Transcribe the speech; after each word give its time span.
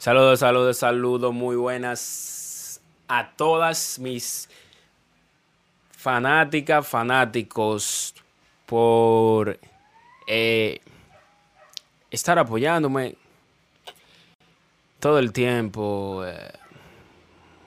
Saludos, 0.00 0.40
saludos, 0.40 0.78
saludos, 0.78 1.34
muy 1.34 1.56
buenas 1.56 2.80
a 3.06 3.32
todas 3.32 3.98
mis 3.98 4.48
fanáticas, 5.90 6.88
fanáticos 6.88 8.14
por 8.64 9.60
eh, 10.26 10.80
estar 12.10 12.38
apoyándome 12.38 13.14
todo 15.00 15.18
el 15.18 15.34
tiempo. 15.34 16.24
eh, 16.24 16.50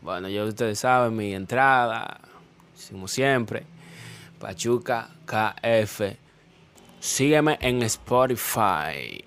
bueno, 0.00 0.26
ya 0.30 0.44
ustedes 0.44 0.78
saben 0.78 1.14
mi 1.14 1.34
entrada, 1.34 2.22
como 2.90 3.06
siempre, 3.06 3.66
Pachuca 4.40 5.10
KF. 5.26 6.16
Sígueme 7.00 7.58
en 7.60 7.82
Spotify. 7.82 9.26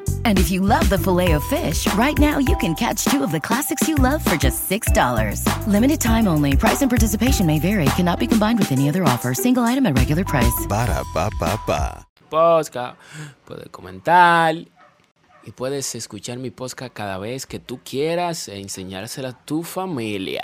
And 0.25 0.39
if 0.39 0.49
you 0.49 0.61
love 0.61 0.89
the 0.89 0.97
filet 0.97 1.33
of 1.33 1.43
fish, 1.43 1.85
right 1.93 2.17
now 2.17 2.39
you 2.39 2.57
can 2.57 2.73
catch 2.73 3.05
two 3.05 3.23
of 3.23 3.31
the 3.31 3.39
classics 3.39 3.87
you 3.87 3.95
love 3.95 4.25
for 4.25 4.35
just 4.35 4.67
$6. 4.67 5.45
Limited 5.67 6.01
time 6.01 6.27
only. 6.27 6.57
Price 6.57 6.81
and 6.81 6.89
participation 6.89 7.45
may 7.45 7.59
vary. 7.59 7.85
Cannot 7.95 8.17
be 8.17 8.25
combined 8.25 8.57
with 8.57 8.71
any 8.71 8.89
other 8.89 9.03
offer. 9.03 9.35
Single 9.35 9.63
item 9.63 9.85
at 9.85 9.95
regular 9.95 10.25
price. 10.25 10.65
Ba 10.67 10.87
da 10.87 11.03
ba 11.13 11.29
ba 11.39 11.59
ba. 11.67 12.07
podcast, 12.31 12.97
puedes 13.45 13.67
comentar 13.69 14.55
y 14.55 15.51
puedes 15.51 15.93
escuchar 15.95 16.37
mi 16.37 16.49
podcast 16.49 16.93
cada 16.93 17.17
vez 17.17 17.45
que 17.45 17.59
tú 17.59 17.81
quieras 17.83 18.47
e 18.47 18.59
enseñársela 18.59 19.29
a 19.29 19.45
tu 19.45 19.63
familia. 19.63 20.43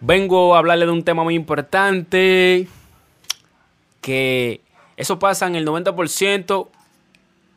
Vengo 0.00 0.54
a 0.54 0.58
hablarle 0.58 0.86
de 0.86 0.92
un 0.92 1.04
tema 1.04 1.24
muy 1.24 1.34
importante 1.34 2.68
que 4.00 4.62
eso 4.96 5.18
pasa 5.18 5.46
en 5.46 5.56
el 5.56 5.66
90%, 5.66 6.68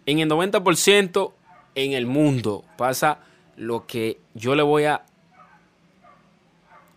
en 0.08 0.20
el 0.20 0.30
90% 0.30 1.34
en 1.76 1.94
el 1.94 2.08
mundo. 2.08 2.64
Pasa 2.78 3.20
lo 3.56 3.86
que 3.86 4.20
yo 4.34 4.56
le 4.56 4.64
voy 4.64 4.86
a 4.86 5.04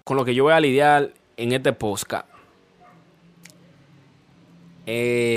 con 0.04 0.16
lo 0.16 0.24
que 0.24 0.34
yo 0.34 0.44
voy 0.44 0.54
a 0.54 0.60
lidiar 0.60 1.12
en 1.36 1.52
este 1.52 1.72
podcast. 1.72 2.26
Eh, 4.86 5.36